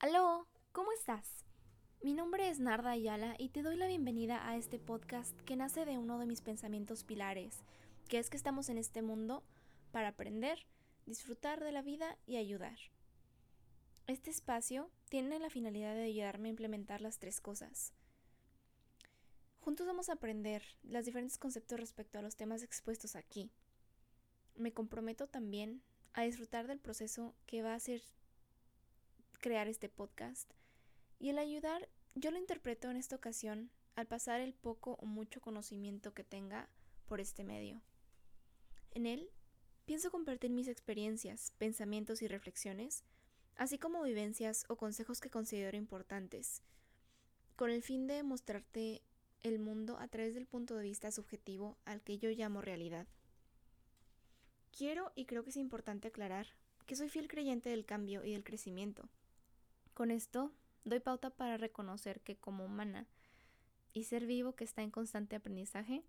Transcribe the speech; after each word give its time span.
Aló, 0.00 0.46
¿cómo 0.72 0.92
estás? 0.92 1.44
Mi 2.02 2.14
nombre 2.14 2.48
es 2.48 2.58
Narda 2.58 2.92
Ayala 2.92 3.34
y 3.36 3.50
te 3.50 3.60
doy 3.60 3.76
la 3.76 3.86
bienvenida 3.86 4.48
a 4.48 4.56
este 4.56 4.78
podcast 4.78 5.38
que 5.42 5.56
nace 5.56 5.84
de 5.84 5.98
uno 5.98 6.18
de 6.18 6.24
mis 6.24 6.40
pensamientos 6.40 7.04
pilares, 7.04 7.58
que 8.08 8.18
es 8.18 8.30
que 8.30 8.38
estamos 8.38 8.70
en 8.70 8.78
este 8.78 9.02
mundo 9.02 9.44
para 9.92 10.08
aprender, 10.08 10.64
disfrutar 11.04 11.62
de 11.62 11.72
la 11.72 11.82
vida 11.82 12.16
y 12.26 12.38
ayudar. 12.38 12.78
Este 14.06 14.30
espacio 14.30 14.90
tiene 15.10 15.38
la 15.38 15.50
finalidad 15.50 15.94
de 15.94 16.04
ayudarme 16.04 16.48
a 16.48 16.52
implementar 16.52 17.02
las 17.02 17.18
tres 17.18 17.38
cosas. 17.42 17.92
Juntos 19.60 19.86
vamos 19.86 20.08
a 20.08 20.14
aprender 20.14 20.62
los 20.82 21.04
diferentes 21.04 21.36
conceptos 21.36 21.78
respecto 21.78 22.18
a 22.18 22.22
los 22.22 22.36
temas 22.36 22.62
expuestos 22.62 23.16
aquí. 23.16 23.50
Me 24.56 24.72
comprometo 24.72 25.26
también 25.26 25.82
a 26.14 26.22
disfrutar 26.22 26.68
del 26.68 26.80
proceso 26.80 27.34
que 27.44 27.60
va 27.60 27.74
a 27.74 27.80
ser 27.80 28.00
crear 29.40 29.68
este 29.68 29.88
podcast. 29.88 30.52
Y 31.18 31.30
el 31.30 31.38
ayudar, 31.38 31.88
yo 32.14 32.30
lo 32.30 32.38
interpreto 32.38 32.90
en 32.90 32.96
esta 32.96 33.16
ocasión 33.16 33.70
al 33.96 34.06
pasar 34.06 34.40
el 34.40 34.54
poco 34.54 34.96
o 35.00 35.06
mucho 35.06 35.40
conocimiento 35.40 36.14
que 36.14 36.24
tenga 36.24 36.68
por 37.06 37.20
este 37.20 37.42
medio. 37.42 37.82
En 38.92 39.06
él, 39.06 39.30
pienso 39.84 40.10
compartir 40.10 40.50
mis 40.50 40.68
experiencias, 40.68 41.52
pensamientos 41.58 42.22
y 42.22 42.28
reflexiones, 42.28 43.04
así 43.56 43.78
como 43.78 44.02
vivencias 44.02 44.64
o 44.68 44.76
consejos 44.76 45.20
que 45.20 45.30
considero 45.30 45.76
importantes, 45.76 46.62
con 47.56 47.70
el 47.70 47.82
fin 47.82 48.06
de 48.06 48.22
mostrarte 48.22 49.02
el 49.42 49.58
mundo 49.58 49.98
a 49.98 50.08
través 50.08 50.34
del 50.34 50.46
punto 50.46 50.76
de 50.76 50.84
vista 50.84 51.10
subjetivo 51.10 51.78
al 51.84 52.02
que 52.02 52.18
yo 52.18 52.30
llamo 52.30 52.60
realidad. 52.60 53.06
Quiero 54.76 55.12
y 55.14 55.24
creo 55.26 55.42
que 55.42 55.50
es 55.50 55.56
importante 55.56 56.08
aclarar 56.08 56.46
que 56.86 56.96
soy 56.96 57.08
fiel 57.08 57.28
creyente 57.28 57.70
del 57.70 57.84
cambio 57.84 58.24
y 58.24 58.32
del 58.32 58.44
crecimiento, 58.44 59.08
con 59.94 60.10
esto, 60.10 60.52
doy 60.84 61.00
pauta 61.00 61.30
para 61.30 61.56
reconocer 61.56 62.20
que 62.20 62.36
como 62.36 62.64
humana 62.64 63.06
y 63.92 64.04
ser 64.04 64.26
vivo 64.26 64.54
que 64.54 64.64
está 64.64 64.82
en 64.82 64.90
constante 64.90 65.36
aprendizaje, 65.36 66.04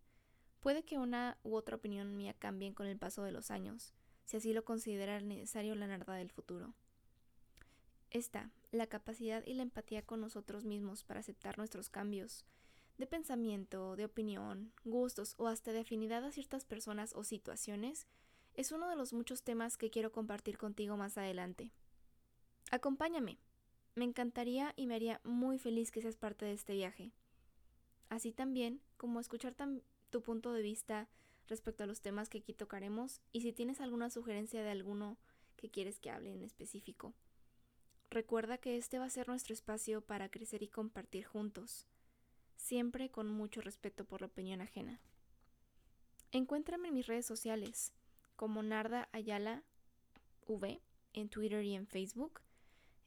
puede 0.59 0.83
que 0.83 0.97
una 0.97 1.37
u 1.43 1.55
otra 1.55 1.75
opinión 1.75 2.15
mía 2.15 2.33
cambien 2.33 2.73
con 2.73 2.87
el 2.87 2.97
paso 2.97 3.23
de 3.23 3.31
los 3.31 3.52
años, 3.52 3.93
si 4.25 4.37
así 4.37 4.53
lo 4.53 4.63
considera 4.63 5.19
necesario 5.19 5.75
la 5.75 5.87
narda 5.87 6.15
del 6.15 6.31
futuro. 6.31 6.73
Esta, 8.11 8.52
la 8.71 8.87
capacidad 8.87 9.43
y 9.45 9.53
la 9.53 9.63
empatía 9.63 10.05
con 10.05 10.21
nosotros 10.21 10.65
mismos 10.65 11.03
para 11.03 11.21
aceptar 11.21 11.57
nuestros 11.57 11.89
cambios, 11.89 12.45
de 12.97 13.07
pensamiento, 13.07 13.95
de 13.95 14.05
opinión, 14.05 14.73
gustos 14.83 15.33
o 15.37 15.47
hasta 15.47 15.71
de 15.71 15.79
afinidad 15.79 16.23
a 16.23 16.31
ciertas 16.31 16.65
personas 16.65 17.13
o 17.15 17.23
situaciones, 17.23 18.05
es 18.53 18.71
uno 18.71 18.89
de 18.89 18.95
los 18.95 19.13
muchos 19.13 19.43
temas 19.43 19.77
que 19.77 19.89
quiero 19.89 20.11
compartir 20.11 20.57
contigo 20.57 20.97
más 20.97 21.17
adelante. 21.17 21.71
Acompáñame. 22.69 23.39
Me 23.95 24.06
encantaría 24.06 24.73
y 24.75 24.88
me 24.88 24.95
haría 24.95 25.20
muy 25.23 25.59
feliz 25.59 25.92
que 25.92 26.02
seas 26.02 26.16
parte 26.16 26.45
de 26.45 26.53
este 26.53 26.73
viaje. 26.73 27.11
Así 28.09 28.31
también 28.31 28.81
como 28.98 29.20
escuchar 29.20 29.56
tu 30.09 30.22
punto 30.22 30.53
de 30.53 30.61
vista 30.61 31.09
respecto 31.48 31.83
a 31.83 31.88
los 31.88 32.02
temas 32.02 32.30
que 32.30 32.39
aquí 32.39 32.53
tocaremos 32.53 33.22
y 33.31 33.42
si 33.42 33.52
tienes 33.52 33.81
alguna 33.81 34.09
sugerencia 34.09 34.64
de 34.64 34.72
alguno 34.72 35.17
que 35.58 35.70
quieres 35.70 36.00
que 36.00 36.09
hable 36.09 36.33
en 36.33 36.42
específico. 36.44 37.14
Recuerda 38.09 38.58
que 38.58 38.78
este 38.78 39.00
va 39.00 39.06
a 39.06 39.09
ser 39.09 39.28
nuestro 39.28 39.53
espacio 39.53 40.02
para 40.02 40.30
crecer 40.30 40.64
y 40.64 40.67
compartir 40.67 41.26
juntos, 41.26 41.88
siempre 42.55 43.09
con 43.09 43.30
mucho 43.30 43.61
respeto 43.61 44.05
por 44.05 44.22
la 44.22 44.28
opinión 44.28 44.61
ajena. 44.61 45.00
Encuéntrame 46.31 46.89
en 46.89 46.94
mis 46.94 47.08
redes 47.08 47.26
sociales 47.26 47.94
como 48.36 48.64
Narda 48.64 49.08
Ayala 49.11 49.64
V 50.48 50.82
en 51.14 51.30
Twitter 51.30 51.64
y 51.64 51.76
en 51.76 51.88
Facebook 51.88 52.42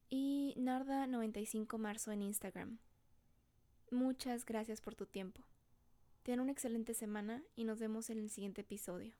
y 0.08 0.54
Narda95 0.56 1.78
Marzo 1.78 2.12
en 2.12 2.22
Instagram. 2.22 2.78
Muchas 3.90 4.44
gracias 4.44 4.80
por 4.80 4.94
tu 4.94 5.06
tiempo. 5.06 5.42
Ten 6.22 6.40
una 6.40 6.52
excelente 6.52 6.94
semana 6.94 7.42
y 7.54 7.64
nos 7.64 7.80
vemos 7.80 8.10
en 8.10 8.18
el 8.18 8.30
siguiente 8.30 8.62
episodio. 8.62 9.14